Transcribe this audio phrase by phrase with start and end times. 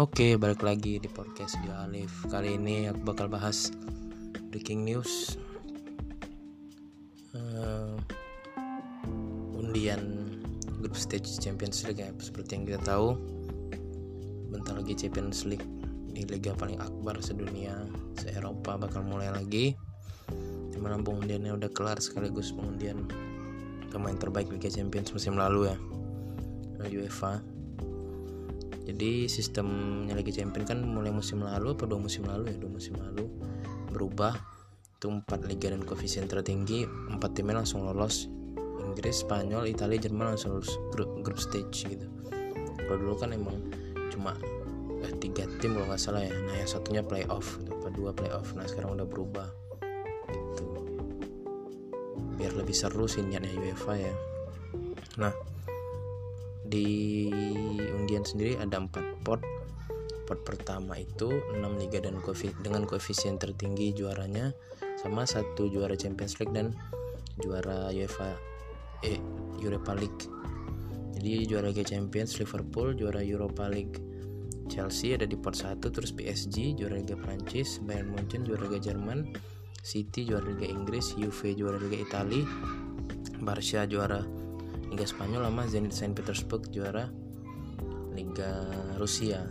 [0.00, 2.24] Oke, balik lagi di podcast di Alif.
[2.32, 3.68] Kali ini aku bakal bahas
[4.48, 5.36] breaking news
[7.36, 8.00] uh,
[9.52, 10.00] undian
[10.80, 12.08] grup stage Champions League ya.
[12.16, 13.12] Seperti yang kita tahu,
[14.48, 15.68] bentar lagi Champions League
[16.16, 17.84] di liga paling akbar sedunia,
[18.16, 19.76] se-Eropa bakal mulai lagi.
[20.72, 23.04] Di mana pengundiannya udah kelar sekaligus pengundian
[23.92, 25.76] pemain terbaik Liga Champions musim lalu ya,
[26.88, 27.49] UEFA
[28.90, 32.56] jadi sistemnya Liga Champions kan mulai musim lalu apa dua musim lalu ya?
[32.58, 33.30] Dua musim lalu
[33.94, 34.34] berubah.
[35.00, 38.28] Itu empat liga dan koefisien tertinggi empat timnya langsung lolos.
[38.80, 42.04] Inggris Spanyol Italia Jerman langsung lolos grup, grup stage gitu.
[42.84, 43.56] Kalau dulu kan emang
[44.10, 44.34] cuma
[45.06, 46.34] eh, tiga tim kalau nggak salah ya.
[46.34, 48.52] Nah yang satunya playoff apa dua playoff.
[48.58, 49.48] Nah sekarang udah berubah
[50.28, 50.66] gitu.
[52.36, 54.14] Biar lebih seru sih niatnya UEFA ya.
[55.16, 55.32] Nah
[56.70, 57.26] di
[57.90, 59.42] undian sendiri ada empat pot.
[60.30, 62.22] Pot pertama itu 6 liga dan
[62.62, 64.54] dengan koefisien tertinggi juaranya
[65.02, 66.70] sama satu juara Champions League dan
[67.42, 68.38] juara UEFA
[69.02, 69.18] eh
[69.58, 70.30] Europa League.
[71.18, 73.98] Jadi juara Liga Champions Liverpool juara Europa League
[74.70, 79.34] Chelsea ada di pot 1 terus PSG juara Liga Prancis Bayern Munchen juara Liga Jerman
[79.82, 82.46] City juara Liga Inggris Juve juara Liga Italia
[83.42, 84.22] Barca juara
[84.90, 87.06] Liga Spanyol sama Zenit Saint Petersburg juara
[88.10, 88.66] Liga
[88.98, 89.46] Rusia.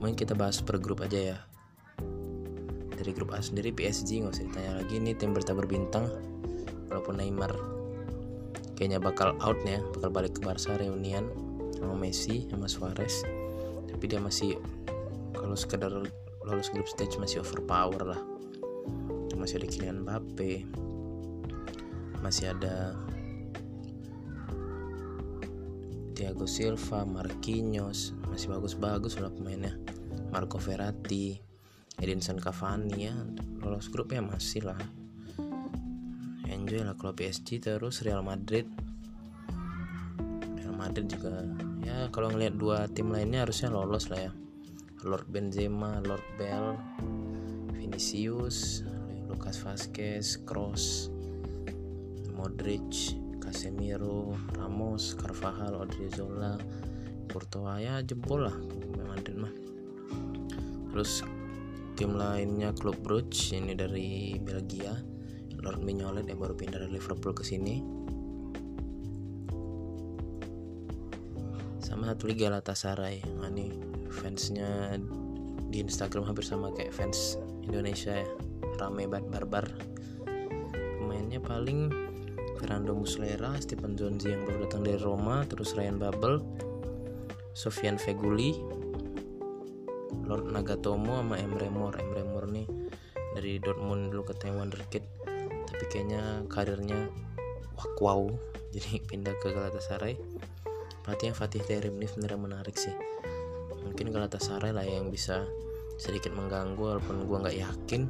[0.00, 1.38] Mungkin kita bahas per grup aja ya.
[2.96, 4.96] Dari grup A sendiri PSG nggak usah ditanya lagi.
[4.96, 6.08] Ini tim berita berbintang
[6.88, 7.52] walaupun Neymar
[8.80, 11.28] kayaknya bakal out ya bakal balik ke Barca reunian
[11.76, 13.20] sama Messi sama Suarez.
[13.92, 14.56] Tapi dia masih
[15.36, 15.92] kalau sekedar
[16.40, 18.20] lolos grup stage masih overpower lah.
[19.36, 20.68] Masih ada Kylian Mbappe
[22.20, 22.94] masih ada
[26.14, 29.72] Thiago Silva, Marquinhos masih bagus-bagus lah pemainnya.
[30.28, 31.40] Marco Verratti,
[31.96, 33.16] Edinson Cavani ya
[33.64, 34.78] lolos grup ya masih lah.
[36.44, 38.68] Enjoy lah kalau PSG terus Real Madrid.
[40.60, 41.40] Real Madrid juga
[41.80, 44.32] ya kalau ngelihat dua tim lainnya harusnya lolos lah ya.
[45.00, 46.76] Lord Benzema, Lord Bell,
[47.72, 48.84] Vinicius,
[49.24, 51.08] Lucas Vazquez, Kroos,
[52.40, 56.56] Modric, Casemiro, Ramos, Carvajal, Odriozola,
[57.28, 58.56] Courtois ya jempol lah
[59.04, 59.52] Madrid mah.
[60.90, 61.20] Terus
[62.00, 64.96] tim lainnya klub Brugge ini dari Belgia,
[65.60, 67.84] Lord Mignolet yang baru pindah dari Liverpool ke sini.
[71.84, 73.16] Sama satu lagi Galatasaray.
[73.36, 73.76] Nah, ini
[74.08, 74.96] fansnya
[75.68, 78.30] di Instagram hampir sama kayak fans Indonesia ya.
[78.80, 79.66] Rame banget barbar.
[80.96, 82.09] Pemainnya paling
[82.60, 86.44] Fernando Muslera, Stephen Zonzi yang baru datang dari Roma, terus Ryan Babel,
[87.56, 88.52] Sofian Feguli,
[90.28, 91.96] Lord Nagatomo sama Emre Mor.
[91.96, 92.68] Emre Mor nih
[93.32, 95.00] dari Dortmund dulu ke Taiwan Wonderkid,
[95.72, 97.08] tapi kayaknya karirnya
[97.80, 98.28] wak wow,
[98.76, 100.20] jadi pindah ke Galatasaray.
[101.00, 102.92] Pelatihnya Fatih Terim ini sebenarnya menarik sih.
[103.88, 105.48] Mungkin Galatasaray lah yang bisa
[105.96, 108.04] sedikit mengganggu walaupun gue nggak yakin.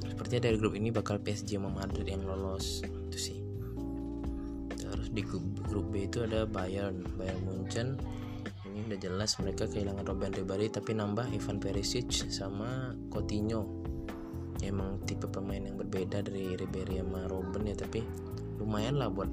[0.00, 3.45] Sepertinya dari grup ini bakal PSG sama Madrid yang lolos itu sih
[5.16, 7.96] di grup, grup B itu ada Bayern Bayern Munchen.
[8.68, 13.64] Ini udah jelas mereka kehilangan Robben Ribery tapi nambah Ivan Perisic sama Coutinho.
[14.60, 18.04] Ya, emang tipe pemain yang berbeda dari Ribery sama Robben ya tapi
[18.60, 19.32] lumayan lah buat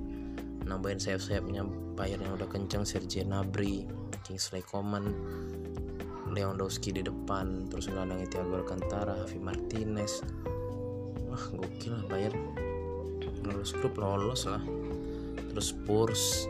[0.64, 1.68] nambahin sayap-sayapnya.
[2.00, 3.84] Bayern yang udah kenceng Serge Gnabry
[4.24, 5.12] Kingsley Coman
[6.32, 10.24] Lewandowski di depan terus ngelandangi Thiago Alcantara Javi Martinez.
[11.28, 12.40] Wah gokil lah Bayern.
[13.44, 14.64] Lolos grup lolos lah
[15.54, 16.50] terus Spurs.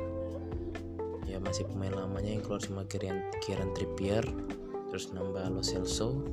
[1.27, 4.23] Ya masih pemain lamanya yang keluar sama Kieran, Kieran Trippier.
[4.87, 6.23] Terus nambah Lo Celso.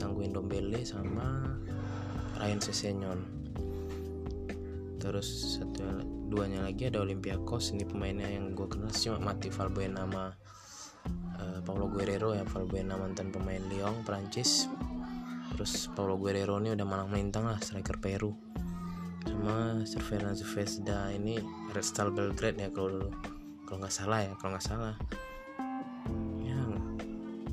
[0.00, 1.60] Tangguin Dombele sama
[2.40, 3.20] Ryan Sessegnon.
[4.96, 5.84] Terus satu
[6.32, 7.76] duanya lagi ada Olympiakos.
[7.76, 10.32] Ini pemainnya yang gue kenal sih Mati Valbuena nama
[11.36, 12.48] uh, Paulo Guerrero ya.
[12.48, 14.66] Valbuena mantan pemain Lyon Prancis
[15.52, 18.32] terus Paulo Guerrero ini udah malang melintang lah striker Peru
[19.26, 21.38] sama Cervena Zvezda ini
[21.70, 23.10] Red Star Belgrade ya kalau
[23.66, 24.94] kalau nggak salah ya kalau nggak salah.
[26.42, 26.58] Ya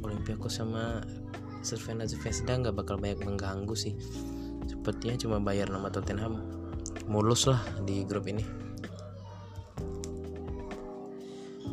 [0.02, 1.04] Olympiakos sama
[1.62, 3.94] Cervena Zvezda nggak bakal banyak mengganggu sih.
[4.66, 6.42] Sepertinya cuma bayar nama Tottenham.
[7.10, 8.46] Mulus lah di grup ini.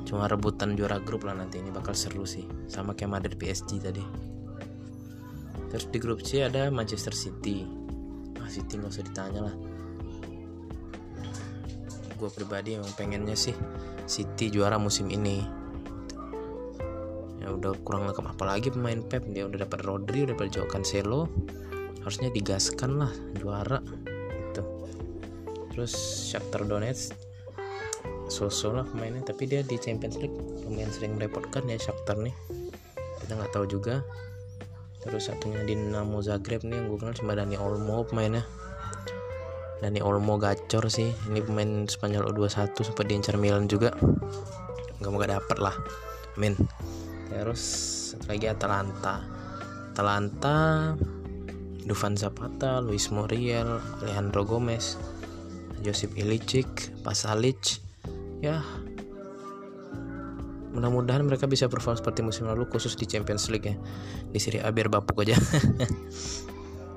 [0.06, 2.46] Cuma rebutan juara grup lah nanti ini bakal seru sih.
[2.68, 4.04] Sama kayak Madrid PSG tadi.
[5.66, 7.66] Terus di grup C ada Manchester City.
[8.38, 9.75] Ah City nggak usah ditanya lah
[12.16, 13.54] gue pribadi emang pengennya sih
[14.06, 15.42] City juara musim ini.
[17.42, 21.30] Ya udah kurang lengkap apalagi pemain Pep dia udah dapat Rodri udah dapat Joao Cancelo.
[22.02, 23.82] Harusnya digaskan lah juara.
[24.30, 24.62] Gitu.
[25.74, 25.92] Terus
[26.30, 27.14] Shakhtar Donetsk
[28.30, 29.26] sosok lah pemainnya.
[29.26, 30.34] Tapi dia di Champions League
[30.66, 32.34] lumayan sering merepotkan ya Shakhtar nih.
[33.22, 34.06] Kita nggak tahu juga.
[35.02, 38.42] Terus satunya di Dinamo Zagreb nih yang gue kenal cuma Dani Olmo pemainnya
[39.80, 41.12] Dani Olmo gacor sih.
[41.28, 43.92] Ini pemain Spanyol U21 sempat diincar Milan juga.
[45.00, 45.76] Nggak mau gak dapet lah.
[46.40, 46.56] Min
[47.28, 47.62] terus
[48.28, 49.20] lagi Atalanta.
[49.92, 50.92] Atalanta
[51.86, 54.98] Dufan Zapata, Luis Muriel, Alejandro Gomez,
[55.86, 56.66] Josip Ilicic,
[57.06, 57.78] Pasalic,
[58.42, 58.60] ya
[60.76, 63.76] mudah-mudahan mereka bisa perform seperti musim lalu khusus di Champions League ya.
[64.28, 65.38] Di Serie A biar bapuk aja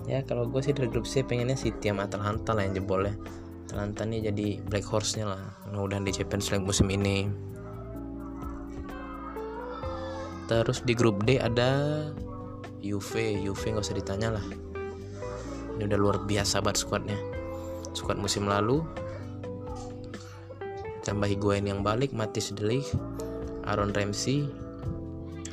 [0.09, 3.13] ya kalau gue sih dari grup C pengennya City sama Atalanta lah yang jebol ya.
[3.69, 5.43] Atalanta nih jadi black horse nya lah.
[5.69, 7.29] Mudah-mudahan di Champions League musim ini.
[10.49, 12.01] Terus di grup D ada
[12.81, 13.37] Juve.
[13.37, 14.45] Juve nggak usah ditanya lah.
[15.77, 17.19] Ini udah luar biasa banget squadnya.
[17.93, 18.81] Squad musim lalu.
[21.05, 22.85] Tambah Higuain yang balik Matis Delik
[23.65, 24.45] Aaron Ramsey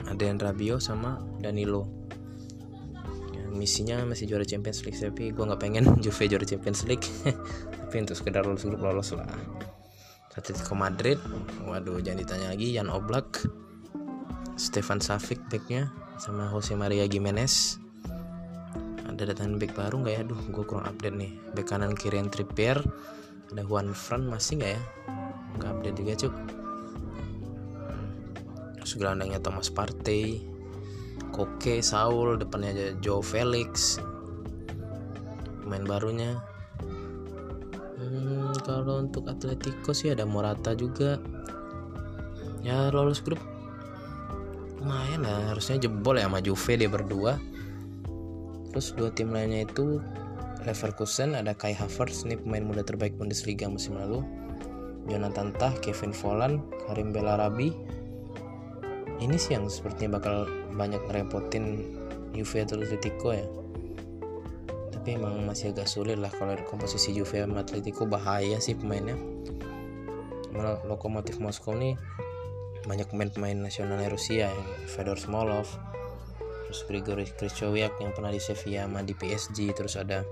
[0.04, 1.95] Adrian Rabiot sama Danilo
[3.56, 7.06] misinya masih juara Champions League tapi gue nggak pengen Juve juara Champions League.
[7.86, 9.26] Tapi untuk sekedar lolos grup lolos lah.
[10.36, 11.16] Atletico Madrid
[11.64, 13.40] waduh jangan ditanya lagi Jan Oblak
[14.60, 15.88] Stefan Savic backnya
[16.20, 17.80] sama Jose Maria Gimenez
[19.16, 20.20] ada datang back baru nggak ya?
[20.28, 21.32] Aduh gue kurang update nih.
[21.56, 22.76] Back kanan kiri Trippier
[23.48, 24.82] ada Juan Fran masih nggak ya?
[25.56, 26.34] Nggak update juga cuk.
[28.76, 30.44] Terus gelandangnya Thomas Partey
[31.36, 34.00] Koke Saul depannya aja Joe Felix.
[35.60, 36.40] Pemain barunya.
[38.00, 41.20] Hmm, kalau untuk Atletico sih ada Morata juga.
[42.64, 43.38] Ya lolos grup.
[44.80, 47.36] Lumayan lah harusnya jebol ya sama Juve dia berdua.
[48.72, 50.00] Terus dua tim lainnya itu
[50.66, 54.24] Leverkusen ada Kai Havertz ini pemain muda terbaik Bundesliga musim lalu.
[55.06, 57.70] Jonathan Tah, Kevin Volland, Karim Belarabi.
[59.22, 61.82] Ini sih yang sepertinya bakal banyak ngerepotin
[62.36, 63.46] Juve atau Atletico ya.
[64.92, 69.16] Tapi emang masih agak sulit lah kalau komposisi Juve sama Atletico bahaya sih pemainnya.
[70.52, 71.96] Malah Lokomotif Moskow nih
[72.86, 74.64] banyak pemain-pemain nasionalnya Rusia ya.
[74.86, 75.66] Fedor Smolov,
[76.68, 80.22] terus Grigory Krychowiak yang pernah di Sevilla sama di PSG, terus ada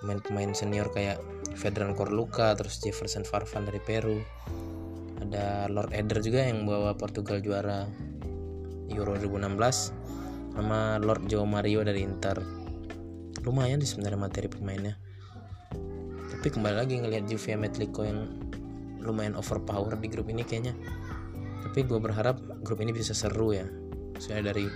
[0.00, 1.18] pemain-pemain senior kayak
[1.58, 4.22] Fedran Korluka terus Jefferson Farfan dari Peru
[5.18, 7.84] ada Lord Eder juga yang bawa Portugal juara
[8.92, 12.40] Euro 2016 sama Lord Joe Mario dari Inter.
[13.44, 14.98] Lumayan sih sebenarnya materi pemainnya.
[16.28, 18.26] Tapi kembali lagi ngelihat Juve Atletico yang
[19.02, 20.74] lumayan overpower di grup ini kayaknya.
[21.64, 23.66] Tapi gue berharap grup ini bisa seru ya.
[24.18, 24.66] Saya dari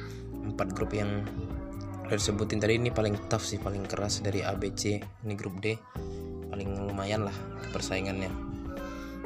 [0.43, 1.23] empat grup yang
[2.07, 5.73] udah disebutin tadi ini paling tough sih paling keras dari ABC ini grup D
[6.53, 7.37] paling lumayan lah
[7.73, 8.29] persaingannya.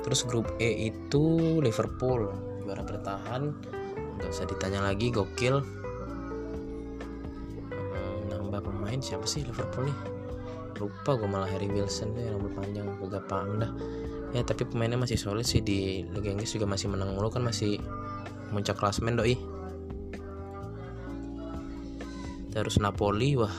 [0.07, 2.31] Terus grup E itu Liverpool
[2.63, 3.43] juara bertahan
[4.17, 5.61] nggak usah ditanya lagi gokil.
[7.73, 9.99] Hmm, nambah pemain siapa sih Liverpool nih?
[10.77, 13.73] Lupa gue malah Harry Wilson deh rambut panjang agak dah.
[14.37, 17.81] Ya tapi pemainnya masih solid sih di Liga Inggris juga masih menang mulu kan masih
[18.53, 19.41] muncak klasmen doi.
[22.53, 23.53] Terus Napoli wah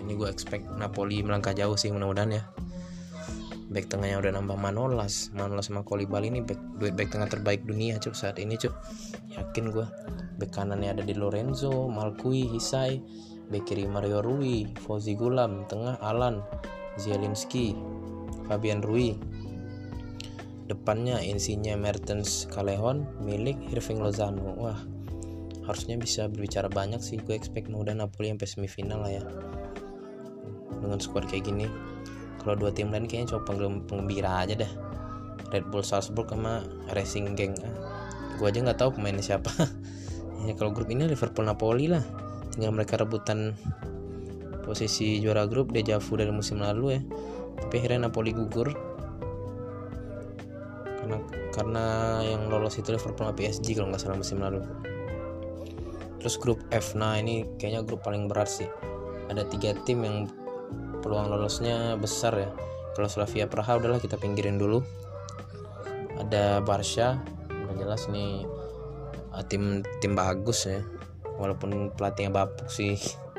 [0.00, 2.42] ini gue expect Napoli melangkah jauh sih mudah-mudahan ya.
[3.68, 7.96] Back tengahnya udah nambah Manolas Manolas sama Kolibali ini back duet back tengah terbaik dunia
[8.00, 8.72] cuk saat ini cuk
[9.34, 9.86] yakin gue
[10.38, 12.98] back kanannya ada di Lorenzo Malkui Hisai
[13.50, 16.40] back kiri Mario Rui Fauzi Gulam tengah Alan
[16.94, 17.74] Zielinski
[18.46, 19.16] Fabian Rui.
[20.64, 24.56] Depannya insinya Mertens Callejon milik Irving Lozano.
[24.56, 24.80] Wah
[25.64, 27.20] harusnya bisa berbicara banyak sih.
[27.20, 29.24] Gue expect mudah Napoli sampai semifinal lah ya.
[30.80, 31.66] Dengan squad kayak gini
[32.40, 33.56] kalau dua tim lain kayaknya coba
[33.88, 34.72] penggembira aja dah.
[35.52, 36.64] Red Bull Salzburg sama
[36.96, 37.54] Racing Gang
[38.38, 39.50] gue aja nggak tahu pemainnya siapa.
[40.44, 42.04] Ya kalau grup ini Liverpool Napoli lah.
[42.52, 43.56] Tinggal mereka rebutan
[44.60, 47.00] posisi juara grup dejavu dari musim lalu ya.
[47.64, 48.68] Tapi akhirnya Napoli gugur.
[51.00, 51.16] Karena
[51.48, 51.84] karena
[52.28, 54.60] yang lolos itu Liverpool PSG kalau nggak salah musim lalu.
[56.20, 58.68] Terus grup F nah ini kayaknya grup paling berat sih.
[59.32, 60.28] Ada tiga tim yang
[61.00, 62.52] peluang lolosnya besar ya.
[62.96, 64.84] Kalau Slavia Praha udahlah kita pinggirin dulu.
[66.20, 67.20] Ada Barca
[67.78, 68.46] jelas nih
[69.34, 70.80] ah, tim tim bagus ya.
[71.34, 72.94] Walaupun pelatihnya bapuk sih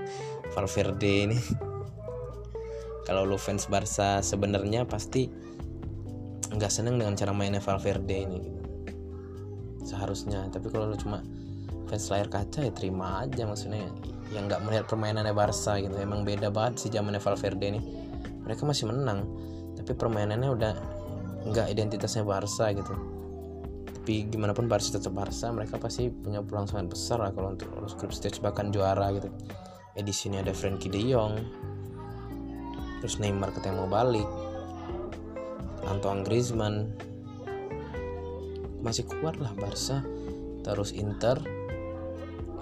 [0.53, 1.39] Valverde ini.
[3.07, 5.29] Kalau lu fans Barca sebenarnya pasti
[6.51, 8.41] nggak seneng dengan cara mainnya Valverde ini.
[9.85, 10.49] Seharusnya.
[10.49, 11.21] Tapi kalau lu cuma
[11.85, 13.85] fans layar kaca ya terima aja maksudnya.
[14.33, 15.93] Yang nggak melihat permainannya Barca gitu.
[16.01, 17.81] Emang beda banget sih zamannya Valverde ini.
[18.41, 19.21] Mereka masih menang
[19.85, 20.73] tapi permainannya udah
[21.45, 23.14] nggak identitasnya Barca gitu
[24.05, 27.73] tapi gimana pun Barca tetap Barca mereka pasti punya peluang sangat besar lah kalau untuk
[27.73, 29.33] lolos group stage bahkan juara gitu.
[29.97, 31.41] Edisi ini ada Frankie De Jong
[33.01, 34.29] terus Neymar ketemu balik
[35.89, 36.93] Antoine Griezmann.
[38.85, 40.05] Masih kuat lah Barca.
[40.61, 41.41] Terus Inter.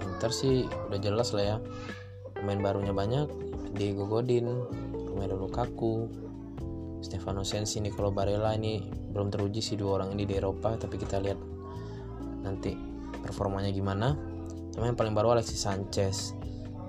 [0.00, 1.56] Inter sih udah jelas lah ya
[2.40, 3.28] pemain barunya banyak.
[3.76, 4.48] Diego Godin
[4.96, 6.08] Romelu Lukaku
[7.04, 11.22] Stefano Sensi Nicolo Barella ini belum teruji sih dua orang ini di Eropa tapi kita
[11.22, 11.38] lihat
[12.42, 12.74] nanti
[13.22, 14.12] performanya gimana.
[14.74, 16.34] Sama yang paling baru Alexis Sanchez.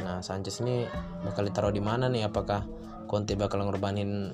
[0.01, 0.89] Nah Sanchez ini
[1.21, 2.27] bakal ditaruh di mana nih?
[2.27, 2.65] Apakah
[3.05, 4.33] Conte bakal ngorbanin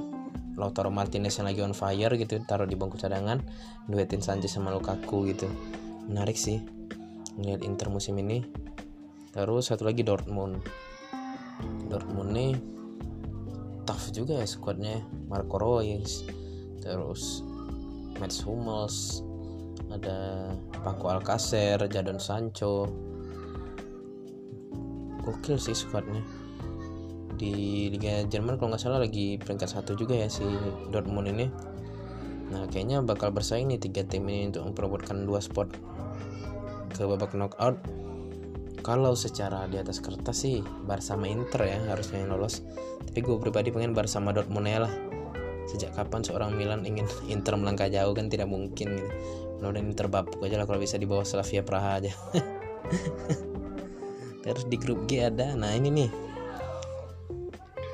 [0.55, 3.43] Lautaro Martinez yang lagi on fire gitu taruh di bangku cadangan
[3.87, 5.51] duetin Sanchez sama Lukaku gitu.
[6.07, 6.63] Menarik sih
[7.35, 8.43] melihat Inter musim ini.
[9.35, 10.63] Terus satu lagi Dortmund.
[11.91, 12.51] Dortmund nih
[13.83, 15.03] tough juga ya squadnya.
[15.27, 16.23] Marco Reus.
[16.81, 17.50] Terus
[18.21, 19.25] Mats Hummels
[19.89, 20.53] ada
[20.85, 22.85] Paco Alcacer Jadon Sancho.
[25.25, 26.21] Gokil sih squadnya.
[27.33, 30.45] Di Liga Jerman kalau nggak salah lagi peringkat satu juga ya si
[30.93, 31.49] Dortmund ini.
[32.53, 35.73] Nah kayaknya bakal bersaing nih tiga tim ini untuk memperebutkan dua spot
[36.93, 37.81] ke babak knockout.
[38.85, 42.61] Kalau secara di atas kertas sih Bar sama Inter ya harusnya yang lolos.
[43.01, 44.93] Tapi gue pribadi pengen Bar sama Dortmund ya lah
[45.71, 48.11] sejak kapan seorang Milan ingin Inter melangkah jauh?
[48.11, 49.09] Kan tidak mungkin gitu.
[49.61, 52.11] Mudah Inter bapuk aja lah kalau bisa di bawah Slavia Praha aja.
[54.43, 55.53] Terus di grup G ada.
[55.53, 56.09] Nah ini nih.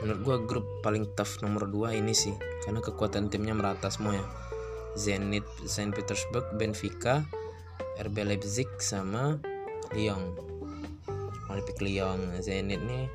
[0.02, 2.34] Menurut gue grup paling tough nomor 2 ini sih.
[2.64, 4.26] Karena kekuatan timnya merata semua ya.
[4.98, 7.22] Zenit Saint Petersburg Benfica
[8.00, 9.38] RB Leipzig sama
[9.92, 10.34] Lyon.
[11.52, 12.40] Olympic Lyon.
[12.40, 13.12] Zenit nih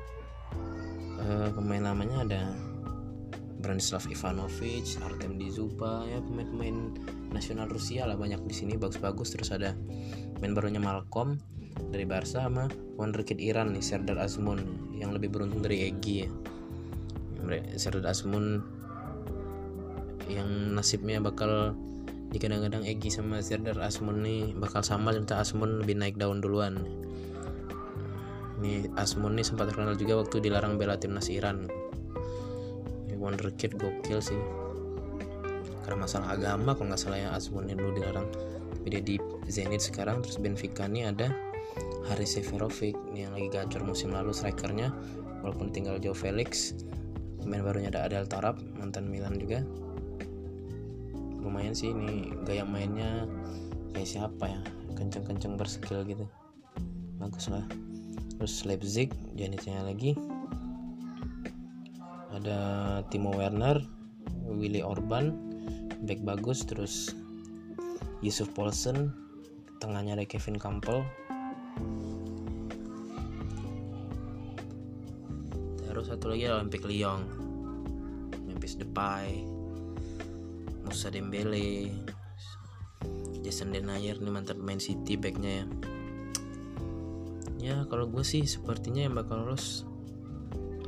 [1.23, 2.41] uh, pemain lamanya ada
[3.63, 6.99] Branislav Ivanovic, Artem Dizuba ya pemain-pemain
[7.31, 9.31] nasional Rusia lah banyak di sini bagus-bagus.
[9.31, 9.71] Terus ada
[10.35, 11.39] pemain barunya Malcolm
[11.89, 12.67] dari Barca sama
[12.99, 16.29] wonderkid Iran nih Serdar Azmoun yang lebih beruntung dari Egi ya.
[17.79, 18.59] Serdar Azmoun
[20.27, 21.71] yang nasibnya bakal
[22.35, 26.83] di kadang-kadang Egi sama Serdar Azmoun nih bakal sama minta Azmoun lebih naik daun duluan.
[28.59, 31.67] Ini Asmun nih sempat terkenal juga waktu dilarang bela timnas Iran
[33.23, 34.37] wonderkid gokil sih.
[35.87, 38.27] Karena masalah agama kalau nggak salah ya Asmun dulu dilarang.
[38.83, 39.15] Tapi di
[39.47, 41.31] Zenit sekarang terus Benfica nih ada
[42.11, 44.91] Haris Seferovic nih yang lagi gacor musim lalu strikernya.
[45.39, 46.75] Walaupun tinggal jauh Felix
[47.39, 49.63] pemain barunya ada Adel Tarap mantan Milan juga.
[51.43, 53.27] Lumayan sih ini gaya mainnya
[53.91, 54.61] kayak siapa ya
[54.95, 56.23] kenceng-kenceng berskill gitu.
[57.19, 57.63] Bagus lah.
[58.39, 60.15] Terus Leipzig jenisnya lagi
[62.43, 63.79] ada Timo Werner
[64.43, 65.31] Willy Orban
[66.03, 67.15] back bagus terus
[68.19, 69.15] Yusuf Paulsen
[69.79, 71.07] tengahnya ada Kevin Campbell.
[75.87, 77.23] Terus satu lagi ada Olympic Lyon
[78.43, 79.47] Memphis Depay
[80.83, 81.95] Musa Dembele
[83.39, 85.65] Jason Denayer nih mantan main City backnya ya.
[87.63, 89.87] Ya kalau gue sih sepertinya yang bakal lolos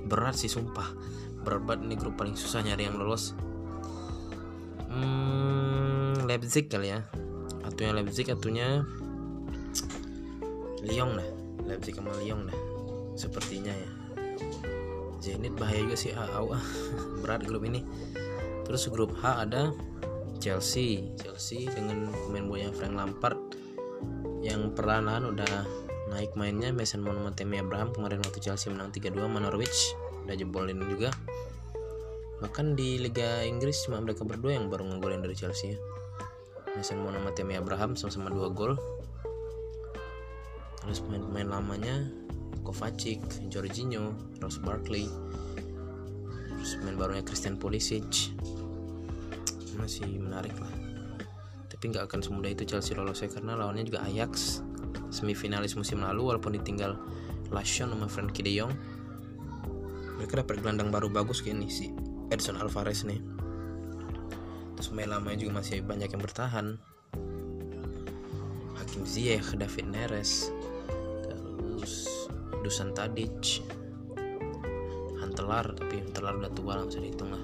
[0.05, 3.37] berat sih sumpah berat ini grup paling susah nyari yang lolos.
[4.89, 7.05] Hmm, Leipzig kali ya.
[7.61, 8.81] Atunya Leipzig atunya
[10.81, 11.29] Lyon dah.
[11.69, 12.57] Leipzig sama Lyon dah
[13.13, 13.89] sepertinya ya.
[15.21, 16.53] Zenit bahaya juga sih AAU
[17.21, 17.85] berat grup ini.
[18.65, 19.73] Terus grup H ada
[20.41, 21.13] Chelsea.
[21.17, 23.37] Chelsea dengan pemain boya Frank Lampard
[24.45, 25.65] yang perlahan udah
[26.13, 26.69] naik mainnya.
[26.69, 29.97] Mason Mount Abraham kemarin waktu Chelsea menang 3-2 sama Norwich.
[30.25, 31.13] Udah jebolin juga
[32.43, 35.79] bahkan di Liga Inggris cuma mereka berdua yang baru ngegolin dari Chelsea ya.
[36.75, 38.75] Mason Mount sama Tammy Abraham sama-sama 2 gol.
[40.83, 41.95] Terus pemain-pemain lamanya
[42.67, 44.11] Kovacic, Jorginho,
[44.43, 45.07] Ross Barkley.
[46.59, 48.35] Terus pemain barunya Christian Pulisic.
[49.79, 50.73] Masih menarik lah.
[51.71, 54.59] Tapi nggak akan semudah itu Chelsea lolos ya karena lawannya juga Ajax.
[55.15, 56.99] Semifinalis musim lalu walaupun ditinggal
[57.55, 58.73] Lashon sama Frankie De Jong.
[60.19, 61.87] Mereka dapat gelandang baru bagus kayak ini si
[62.33, 63.21] Edson Alvarez nih.
[64.75, 66.75] Terus pemain lamanya juga masih banyak yang bertahan.
[68.75, 70.51] Hakim Ziyech, David Neres
[71.23, 72.09] terus
[72.65, 73.61] Dusan Tadic.
[75.21, 77.43] Hantelar tapi Hantelar udah tua lah bisa dihitung lah.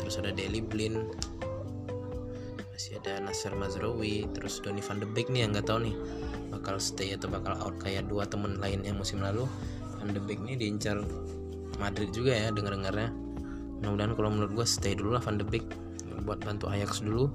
[0.00, 1.08] Terus ada Deli Blin
[2.74, 5.96] masih ada Nasser Mazraoui terus Donny van de Beek nih yang nggak tahu nih
[6.52, 7.74] bakal stay atau bakal out.
[7.80, 9.48] Kayak dua temen lainnya musim lalu
[9.98, 11.00] van de Beek nih diincar
[11.80, 13.23] Madrid juga ya dengar dengarnya
[13.84, 15.68] mudah-mudahan kalau menurut gue stay dulu lah van de Beek.
[16.24, 17.28] Buat bantu Ajax dulu.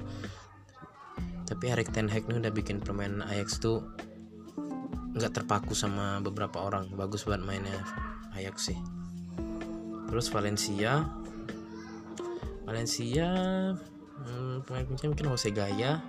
[1.46, 3.86] Tapi Erik Ten Hag nih udah bikin permainan Ajax tuh
[5.14, 6.90] nggak terpaku sama beberapa orang.
[6.98, 7.86] Bagus buat mainnya
[8.34, 8.80] Ajax sih.
[10.10, 11.06] Terus Valencia.
[12.66, 13.30] Valencia
[14.26, 16.02] hmm, pemain kunci mungkin Jose Gaya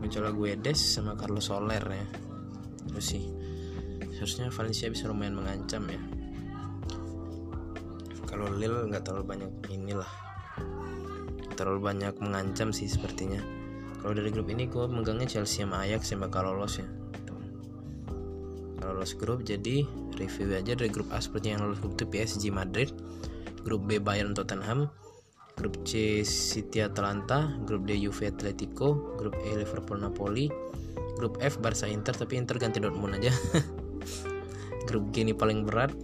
[0.00, 2.06] mencoba Guedes sama Carlos Soler ya.
[2.92, 3.24] Terus sih.
[4.12, 6.13] Seharusnya Valencia bisa lumayan mengancam ya
[8.34, 10.10] kalau Lille nggak terlalu banyak inilah.
[11.54, 13.38] Terlalu banyak mengancam sih sepertinya.
[14.02, 16.86] Kalau dari grup ini gue megangnya Chelsea sama Ajax yang bakal lolos ya.
[18.82, 19.86] Lolos grup jadi
[20.18, 22.90] review aja dari grup A seperti yang lolos grup itu PSG Madrid
[23.64, 24.92] grup B Bayern Tottenham
[25.56, 30.52] grup C City Atalanta grup D Juve Atletico grup E Liverpool Napoli
[31.16, 33.32] grup F Barca Inter tapi Inter ganti Dortmund aja.
[34.84, 35.96] Grup G ini paling berat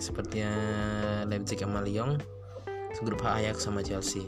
[0.00, 0.52] sepertinya
[1.28, 2.18] Leipzig sama Lyon
[2.98, 4.26] grup H Ajax sama Chelsea.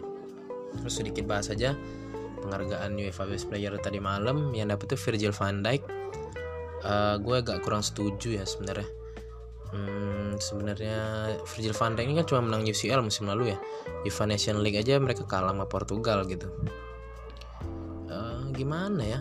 [0.78, 1.74] Terus sedikit bahas saja
[2.40, 4.54] penghargaan UEFA Best Player tadi malam.
[4.54, 5.82] Yang dapet itu Virgil van Dijk.
[6.82, 8.86] Uh, gue agak kurang setuju ya sebenarnya.
[9.72, 10.98] Hmm, sebenarnya
[11.42, 13.58] Virgil van Dijk ini kan cuma menang UCL musim lalu ya.
[14.06, 16.46] UEFA Nation League aja mereka kalah sama Portugal gitu.
[18.06, 19.20] Uh, gimana ya?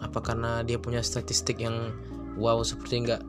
[0.00, 1.92] Apa karena dia punya statistik yang
[2.40, 3.22] wow seperti nggak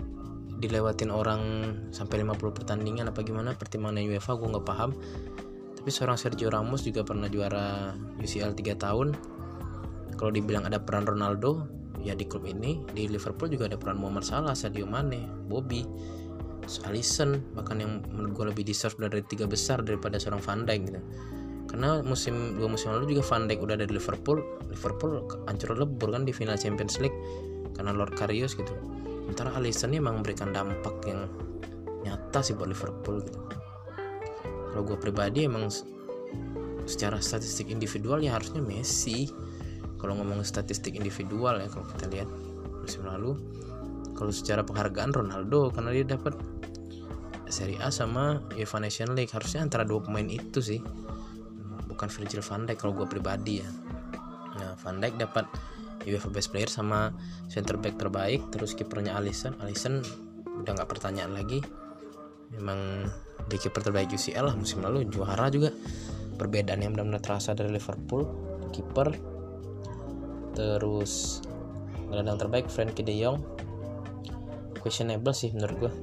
[0.61, 1.41] dilewatin orang
[1.89, 4.93] sampai 50 pertandingan apa gimana pertimbangan UEFA gue nggak paham.
[5.81, 9.17] Tapi seorang Sergio Ramos juga pernah juara UCL 3 tahun.
[10.13, 11.65] Kalau dibilang ada peran Ronaldo
[12.05, 15.81] ya di klub ini di Liverpool juga ada peran Muhammad Salah, Sadio Mane, Bobby,
[16.85, 21.01] Alisson bahkan yang menurut gue lebih deserve dari tiga besar daripada seorang Van Dijk gitu.
[21.65, 26.13] Karena musim dua musim lalu juga Van Dijk udah ada di Liverpool Liverpool hancur lebur
[26.13, 27.15] kan di final Champions League
[27.73, 29.00] karena Lord Karius gitu
[29.31, 31.23] sementara Alisson ini emang memberikan dampak yang
[32.03, 33.39] nyata sih buat Liverpool gitu.
[34.43, 35.71] Kalau gue pribadi emang
[36.83, 39.31] secara statistik individual ya harusnya Messi.
[39.95, 42.27] Kalau ngomong statistik individual ya kalau kita lihat
[42.83, 43.39] musim lalu
[44.19, 46.35] kalau secara penghargaan Ronaldo karena dia dapat
[47.47, 50.83] Serie A sama UEFA Nation League harusnya antara dua pemain itu sih.
[51.87, 53.69] Bukan Virgil van Dijk kalau gue pribadi ya.
[54.59, 55.47] Nah Van Dijk dapat
[56.05, 57.13] UEFA Best Player sama
[57.47, 59.57] center back terbaik terus kipernya Alisson.
[59.61, 60.01] Alisson
[60.61, 61.61] udah nggak pertanyaan lagi.
[62.51, 63.07] Memang
[63.47, 65.71] di kiper terbaik UCL lah musim lalu juara juga.
[66.35, 68.25] Perbedaan yang benar-benar terasa dari Liverpool
[68.73, 69.13] kiper.
[70.57, 71.43] Terus
[72.11, 73.39] gelandang terbaik Frankie De Jong.
[74.81, 75.93] Questionable sih menurut gue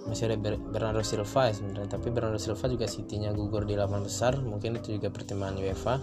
[0.00, 4.42] masih ada Bernardo Silva ya sebenarnya tapi Bernardo Silva juga City-nya gugur di lapan besar.
[4.42, 5.94] Mungkin itu juga pertimbangan UEFA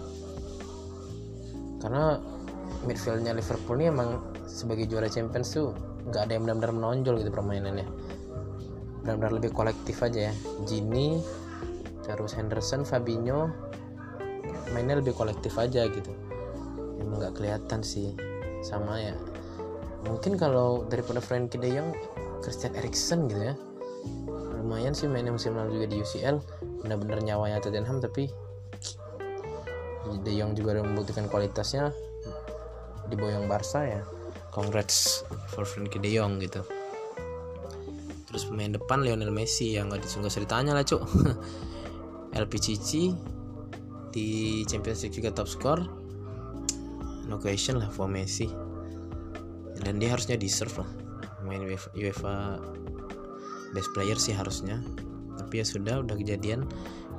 [1.78, 2.18] karena
[2.86, 5.74] midfieldnya Liverpool ini emang sebagai juara Champions tuh
[6.08, 7.88] nggak ada yang benar-benar menonjol gitu permainannya.
[9.02, 10.34] Benar-benar lebih kolektif aja ya.
[10.68, 11.22] Gini
[12.08, 13.52] terus Henderson Fabinho
[14.72, 16.12] mainnya lebih kolektif aja gitu.
[17.02, 18.14] Emang nggak kelihatan sih.
[18.64, 19.14] Sama ya.
[20.06, 21.90] Mungkin kalau daripada Frankie De Jong
[22.40, 23.54] Christian Eriksen gitu ya.
[24.62, 26.36] Lumayan sih mainnya musim lalu juga di UCL
[26.82, 28.30] benar-benar nyawanya Tottenham tapi
[30.24, 31.92] De Jong juga udah membuktikan kualitasnya
[33.08, 34.00] di boyong Barca ya.
[34.52, 36.64] Congrats for Frankie De Jong gitu.
[38.28, 41.00] Terus pemain depan Lionel Messi yang nggak disungguh ceritanya lah cuk.
[42.36, 43.16] LPCC
[44.12, 45.82] di Champions League juga top score
[47.28, 48.48] no question lah for Messi.
[49.78, 50.90] Dan dia harusnya deserve lah.
[51.44, 51.62] Main
[51.94, 52.58] UEFA
[53.76, 54.80] best player sih harusnya.
[55.38, 56.66] Tapi ya sudah udah kejadian.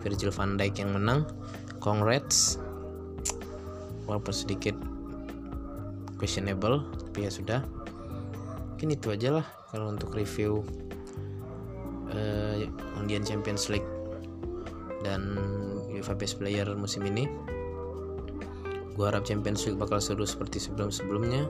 [0.04, 1.24] Virgil van Dijk yang menang.
[1.80, 2.60] Congrats.
[4.10, 4.76] Walaupun sedikit
[6.20, 7.64] questionable tapi ya sudah.
[8.76, 10.64] Mungkin itu aja lah kalau untuk review
[12.12, 12.60] uh,
[13.00, 13.88] undian Champions League
[15.02, 15.40] dan
[15.90, 17.26] UEFA Best Player musim ini.
[19.00, 21.48] Gue harap Champions League bakal seru seperti sebelum-sebelumnya.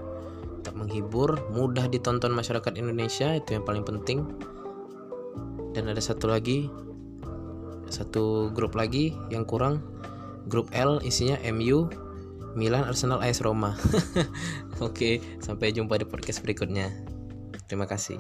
[0.62, 4.21] Tak menghibur mudah ditonton masyarakat Indonesia itu yang paling penting.
[5.73, 6.69] Dan ada satu lagi
[7.89, 9.82] satu grup lagi yang kurang.
[10.49, 11.89] Grup L isinya MU
[12.53, 13.75] Milan, Arsenal, AS Roma.
[14.85, 16.89] Oke, sampai jumpa di podcast berikutnya.
[17.69, 18.17] Terima kasih.